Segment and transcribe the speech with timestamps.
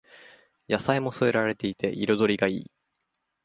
[0.67, 2.71] 野菜も添えられていて彩りがいい